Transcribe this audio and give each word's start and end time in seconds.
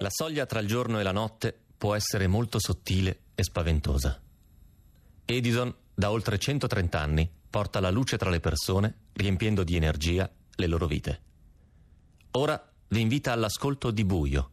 La 0.00 0.10
soglia 0.10 0.44
tra 0.44 0.60
il 0.60 0.66
giorno 0.66 1.00
e 1.00 1.02
la 1.02 1.12
notte 1.12 1.58
può 1.76 1.94
essere 1.94 2.26
molto 2.26 2.58
sottile 2.58 3.20
e 3.34 3.42
spaventosa. 3.42 4.20
Edison, 5.24 5.74
da 5.94 6.10
oltre 6.10 6.38
130 6.38 7.00
anni, 7.00 7.30
porta 7.48 7.80
la 7.80 7.90
luce 7.90 8.18
tra 8.18 8.28
le 8.28 8.40
persone, 8.40 9.06
riempiendo 9.14 9.64
di 9.64 9.74
energia 9.74 10.30
le 10.56 10.66
loro 10.66 10.86
vite. 10.86 11.22
Ora 12.32 12.72
vi 12.88 13.00
invita 13.00 13.32
all'ascolto 13.32 13.90
di 13.90 14.04
buio. 14.04 14.50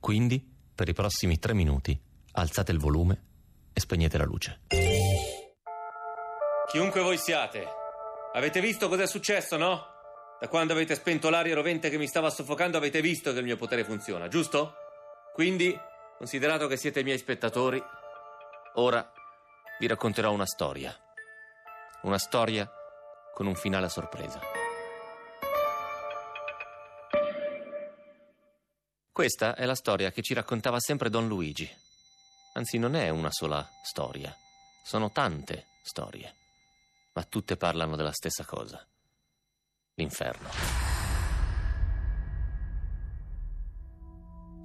Quindi, 0.00 0.44
per 0.74 0.88
i 0.88 0.92
prossimi 0.92 1.38
tre 1.38 1.54
minuti, 1.54 1.98
alzate 2.32 2.72
il 2.72 2.78
volume 2.78 3.22
e 3.72 3.78
spegnete 3.80 4.18
la 4.18 4.24
luce. 4.24 4.60
Chiunque 6.68 7.00
voi 7.00 7.16
siate, 7.16 7.64
avete 8.32 8.60
visto 8.60 8.88
cos'è 8.88 9.06
successo, 9.06 9.56
no? 9.56 9.93
Da 10.44 10.50
quando 10.50 10.74
avete 10.74 10.94
spento 10.94 11.30
l'aria 11.30 11.54
rovente 11.54 11.88
che 11.88 11.96
mi 11.96 12.06
stava 12.06 12.28
soffocando 12.28 12.76
avete 12.76 13.00
visto 13.00 13.32
che 13.32 13.38
il 13.38 13.46
mio 13.46 13.56
potere 13.56 13.82
funziona, 13.82 14.28
giusto? 14.28 14.74
Quindi, 15.32 15.74
considerato 16.18 16.66
che 16.66 16.76
siete 16.76 17.02
miei 17.02 17.16
spettatori, 17.16 17.82
ora 18.74 19.10
vi 19.78 19.86
racconterò 19.86 20.30
una 20.30 20.44
storia. 20.44 20.94
Una 22.02 22.18
storia 22.18 22.70
con 23.32 23.46
un 23.46 23.54
finale 23.54 23.86
a 23.86 23.88
sorpresa. 23.88 24.38
Questa 29.10 29.54
è 29.54 29.64
la 29.64 29.74
storia 29.74 30.10
che 30.10 30.20
ci 30.20 30.34
raccontava 30.34 30.78
sempre 30.78 31.08
Don 31.08 31.26
Luigi. 31.26 31.74
Anzi, 32.52 32.76
non 32.76 32.96
è 32.96 33.08
una 33.08 33.30
sola 33.30 33.66
storia, 33.82 34.36
sono 34.84 35.10
tante 35.10 35.68
storie, 35.82 36.34
ma 37.14 37.22
tutte 37.22 37.56
parlano 37.56 37.96
della 37.96 38.12
stessa 38.12 38.44
cosa 38.44 38.86
l'inferno. 39.96 40.48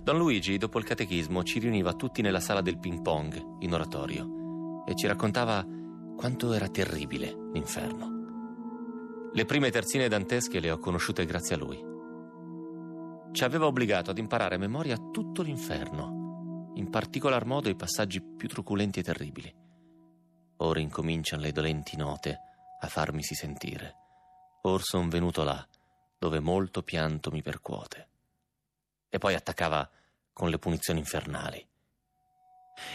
Don 0.01 0.17
Luigi, 0.17 0.57
dopo 0.57 0.79
il 0.79 0.85
catechismo, 0.85 1.43
ci 1.43 1.59
riuniva 1.59 1.93
tutti 1.93 2.21
nella 2.21 2.39
sala 2.39 2.61
del 2.61 2.79
ping 2.79 3.01
pong, 3.01 3.57
in 3.59 3.73
oratorio, 3.73 4.83
e 4.87 4.95
ci 4.95 5.05
raccontava 5.05 5.63
quanto 6.15 6.51
era 6.53 6.67
terribile 6.67 7.49
l'inferno. 7.53 9.29
Le 9.31 9.45
prime 9.45 9.69
terzine 9.69 10.07
dantesche 10.07 10.59
le 10.59 10.71
ho 10.71 10.79
conosciute 10.79 11.25
grazie 11.25 11.55
a 11.55 11.57
lui. 11.59 11.87
Ci 13.31 13.43
aveva 13.43 13.67
obbligato 13.67 14.09
ad 14.09 14.17
imparare 14.17 14.55
a 14.55 14.59
memoria 14.59 14.97
tutto 14.97 15.43
l'inferno, 15.43 16.71
in 16.73 16.89
particolar 16.89 17.45
modo 17.45 17.69
i 17.69 17.75
passaggi 17.75 18.19
più 18.21 18.47
truculenti 18.47 18.99
e 18.99 19.03
terribili. 19.03 19.53
Ora 20.57 20.79
incominciano 20.79 21.43
le 21.43 21.51
dolenti 21.51 21.95
note 21.95 22.39
a 22.81 22.87
farmisi 22.87 23.35
sentire 23.35 24.08
Or 24.61 24.81
son 24.83 25.07
venuto 25.07 25.43
là, 25.43 25.65
dove 26.17 26.41
molto 26.41 26.83
pianto 26.83 27.31
mi 27.31 27.41
percuote. 27.41 28.07
E 29.07 29.17
poi 29.17 29.33
attaccava 29.33 29.89
con 30.33 30.49
le 30.49 30.59
punizioni 30.59 30.99
infernali. 30.99 31.65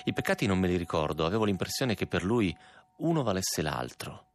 I 0.04 0.12
peccati 0.12 0.46
non 0.46 0.58
me 0.58 0.68
li 0.68 0.76
ricordo, 0.76 1.24
avevo 1.24 1.44
l'impressione 1.44 1.94
che 1.94 2.06
per 2.06 2.22
lui 2.22 2.54
uno 2.98 3.22
valesse 3.22 3.62
l'altro, 3.62 4.26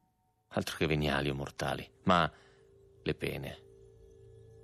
altro 0.50 0.76
che 0.76 0.88
veniali 0.88 1.30
o 1.30 1.36
mortali, 1.36 1.88
ma 2.04 2.32
le 3.02 3.16
pene. 3.16 3.64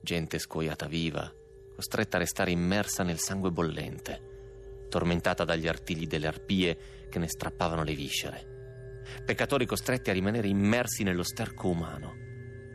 Gente 0.02 0.40
scuoiata 0.40 0.88
viva, 0.88 1.32
costretta 1.76 2.18
a 2.18 2.20
restare 2.20 2.52
immersa 2.52 3.04
nel 3.04 3.20
sangue 3.20 3.52
bollente, 3.52 4.88
tormentata 4.90 5.44
dagli 5.44 5.68
artigli 5.68 6.08
delle 6.08 6.28
arpie 6.28 7.08
che 7.10 7.20
ne 7.20 7.28
strappavano 7.28 7.84
le 7.84 7.94
viscere. 7.94 9.04
Peccatori 9.24 9.66
costretti 9.66 10.10
a 10.10 10.14
rimanere 10.14 10.48
immersi 10.48 11.04
nello 11.04 11.24
sterco 11.24 11.68
umano 11.68 12.25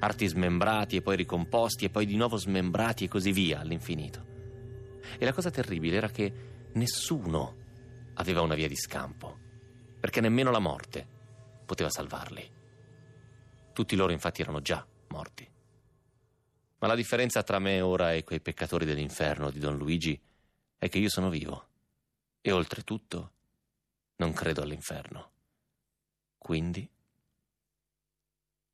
arti 0.01 0.27
smembrati 0.27 0.97
e 0.97 1.03
poi 1.03 1.17
ricomposti 1.17 1.85
e 1.85 1.91
poi 1.91 2.07
di 2.07 2.17
nuovo 2.17 2.37
smembrati 2.37 3.05
e 3.05 3.09
così 3.09 3.33
via 3.33 3.61
all'infinito. 3.61 4.27
E 5.19 5.25
la 5.25 5.33
cosa 5.33 5.51
terribile 5.51 5.97
era 5.97 6.09
che 6.09 6.33
nessuno 6.73 7.57
aveva 8.15 8.41
una 8.41 8.55
via 8.55 8.69
di 8.69 8.77
scampo, 8.77 9.39
perché 9.99 10.21
nemmeno 10.21 10.51
la 10.51 10.59
morte 10.59 11.07
poteva 11.65 11.91
salvarli. 11.91 12.59
Tutti 13.73 13.97
loro 13.97 14.13
infatti 14.13 14.43
erano 14.43 14.61
già 14.61 14.87
morti. 15.09 15.49
Ma 16.79 16.87
la 16.87 16.95
differenza 16.95 17.43
tra 17.43 17.59
me 17.59 17.81
ora 17.81 18.15
e 18.15 18.25
quei 18.25 18.41
peccatori 18.41 18.87
dell'inferno 18.87 19.51
di 19.51 19.59
Don 19.59 19.77
Luigi 19.77 20.19
è 20.79 20.89
che 20.89 20.99
io 20.99 21.11
sono 21.11 21.29
vivo 21.29 21.69
e 22.41 22.53
oltretutto 22.53 23.33
non 24.17 24.33
credo 24.33 24.63
all'inferno. 24.63 25.31
Quindi 26.39 26.89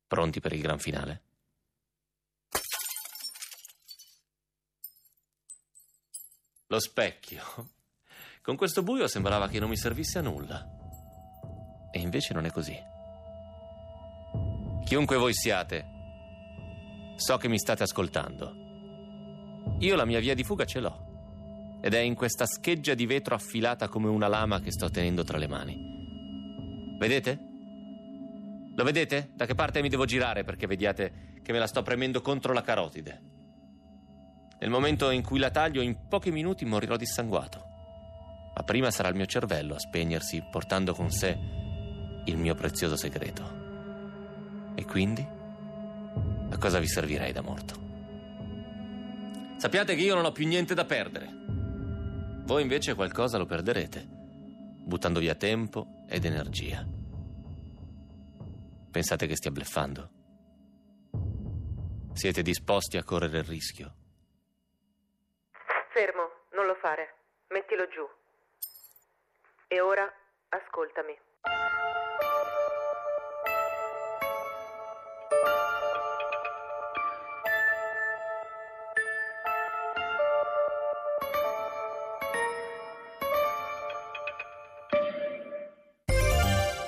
Pronti 0.07 0.39
per 0.39 0.53
il 0.53 0.61
gran 0.61 0.79
finale? 0.79 1.21
Lo 6.69 6.79
specchio. 6.79 7.41
Con 8.41 8.57
questo 8.57 8.83
buio 8.83 9.07
sembrava 9.07 9.47
che 9.47 9.59
non 9.59 9.69
mi 9.69 9.77
servisse 9.77 10.19
a 10.19 10.21
nulla. 10.21 10.67
E 11.91 11.99
invece 11.99 12.33
non 12.33 12.45
è 12.45 12.51
così. 12.51 12.77
Chiunque 14.83 15.15
voi 15.15 15.33
siate, 15.33 15.85
so 17.15 17.37
che 17.37 17.47
mi 17.47 17.57
state 17.57 17.83
ascoltando. 17.83 18.65
Io 19.79 19.95
la 19.95 20.05
mia 20.05 20.19
via 20.19 20.35
di 20.35 20.43
fuga 20.43 20.65
ce 20.65 20.79
l'ho. 20.81 21.79
Ed 21.81 21.93
è 21.93 21.99
in 21.99 22.15
questa 22.15 22.45
scheggia 22.45 22.93
di 22.95 23.05
vetro 23.05 23.35
affilata 23.35 23.87
come 23.87 24.09
una 24.09 24.27
lama 24.27 24.59
che 24.59 24.71
sto 24.71 24.89
tenendo 24.89 25.23
tra 25.23 25.37
le 25.37 25.47
mani. 25.47 26.95
Vedete? 26.97 27.39
Lo 28.75 28.83
vedete? 28.83 29.31
Da 29.35 29.45
che 29.45 29.55
parte 29.55 29.81
mi 29.81 29.89
devo 29.89 30.03
girare 30.03 30.43
perché 30.43 30.67
vediate 30.67 31.39
che 31.41 31.53
me 31.53 31.59
la 31.59 31.67
sto 31.67 31.81
premendo 31.81 32.21
contro 32.21 32.51
la 32.51 32.61
carotide. 32.61 33.26
Nel 34.59 34.69
momento 34.69 35.09
in 35.11 35.23
cui 35.23 35.39
la 35.39 35.51
taglio, 35.51 35.81
in 35.81 36.07
pochi 36.07 36.31
minuti 36.31 36.65
morirò 36.65 36.95
dissanguato. 36.95 37.65
Ma 38.55 38.63
prima 38.63 38.89
sarà 38.89 39.09
il 39.09 39.15
mio 39.15 39.27
cervello 39.27 39.75
a 39.75 39.79
spegnersi, 39.79 40.43
portando 40.49 40.93
con 40.93 41.11
sé 41.11 41.37
il 42.25 42.37
mio 42.37 42.55
prezioso 42.55 42.95
segreto. 42.95 43.65
E 44.75 44.83
quindi? 44.85 45.25
A 46.49 46.57
cosa 46.57 46.79
vi 46.79 46.87
servirei 46.87 47.31
da 47.31 47.41
morto? 47.41 47.85
Sappiate 49.57 49.95
che 49.95 50.01
io 50.01 50.15
non 50.15 50.25
ho 50.25 50.31
più 50.31 50.47
niente 50.47 50.73
da 50.73 50.85
perdere. 50.85 51.29
Voi 52.45 52.61
invece 52.61 52.95
qualcosa 52.95 53.37
lo 53.37 53.45
perderete, 53.45 54.07
buttando 54.85 55.19
via 55.19 55.35
tempo 55.35 56.03
ed 56.07 56.25
energia. 56.25 56.87
Pensate 58.89 59.27
che 59.27 59.35
stia 59.35 59.51
bleffando? 59.51 60.09
Siete 62.13 62.41
disposti 62.41 62.97
a 62.97 63.03
correre 63.03 63.39
il 63.39 63.43
rischio? 63.43 64.06
Fermo, 65.97 66.29
non 66.51 66.67
lo 66.67 66.75
fare. 66.75 67.15
Mettilo 67.47 67.87
giù. 67.87 68.07
E 69.67 69.79
ora 69.79 70.07
ascoltami. 70.49 71.19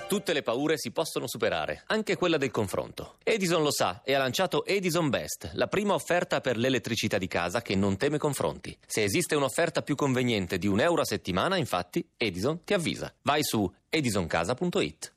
Tutte 0.09 0.33
le 0.33 0.41
paure 0.41 0.75
si 0.75 0.89
possono 0.89 1.27
superare, 1.27 1.83
anche 1.85 2.17
quella 2.17 2.37
del 2.37 2.49
confronto. 2.49 3.17
Edison 3.23 3.61
lo 3.61 3.71
sa 3.71 4.01
e 4.03 4.15
ha 4.15 4.17
lanciato 4.17 4.65
Edison 4.65 5.07
Best, 5.07 5.51
la 5.53 5.67
prima 5.67 5.93
offerta 5.93 6.41
per 6.41 6.57
l'elettricità 6.57 7.19
di 7.19 7.27
casa 7.27 7.61
che 7.61 7.75
non 7.75 7.95
teme 7.95 8.17
confronti. 8.17 8.75
Se 8.87 9.03
esiste 9.03 9.35
un'offerta 9.35 9.83
più 9.83 9.93
conveniente 9.93 10.57
di 10.57 10.65
un 10.65 10.79
euro 10.79 11.01
a 11.01 11.05
settimana, 11.05 11.57
infatti, 11.57 12.03
Edison 12.17 12.63
ti 12.63 12.73
avvisa. 12.73 13.13
Vai 13.21 13.43
su 13.43 13.71
edisoncasa.it. 13.87 15.13